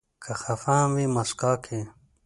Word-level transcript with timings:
که 0.23 0.31
خفه 0.41 0.73
هم 0.81 0.89
وي، 0.95 1.05
مسکا 1.15 1.51
کوي. 1.63 1.81